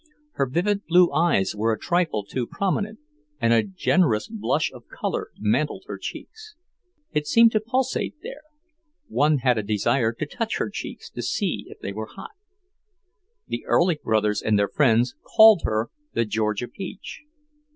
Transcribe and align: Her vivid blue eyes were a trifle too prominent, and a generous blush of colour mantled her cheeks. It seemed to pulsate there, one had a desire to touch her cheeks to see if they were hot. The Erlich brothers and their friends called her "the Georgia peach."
Her 0.31 0.47
vivid 0.49 0.87
blue 0.87 1.11
eyes 1.11 1.53
were 1.55 1.71
a 1.71 1.77
trifle 1.77 2.23
too 2.25 2.47
prominent, 2.47 2.97
and 3.39 3.53
a 3.53 3.61
generous 3.61 4.27
blush 4.27 4.71
of 4.71 4.85
colour 4.87 5.29
mantled 5.37 5.83
her 5.85 5.99
cheeks. 5.99 6.55
It 7.11 7.27
seemed 7.27 7.51
to 7.51 7.59
pulsate 7.59 8.15
there, 8.23 8.41
one 9.09 9.37
had 9.37 9.59
a 9.59 9.61
desire 9.61 10.11
to 10.13 10.25
touch 10.25 10.57
her 10.57 10.71
cheeks 10.71 11.07
to 11.11 11.21
see 11.21 11.65
if 11.67 11.77
they 11.81 11.93
were 11.93 12.07
hot. 12.07 12.31
The 13.47 13.63
Erlich 13.67 14.01
brothers 14.01 14.41
and 14.41 14.57
their 14.57 14.69
friends 14.69 15.13
called 15.37 15.61
her 15.65 15.91
"the 16.13 16.25
Georgia 16.25 16.67
peach." 16.67 17.21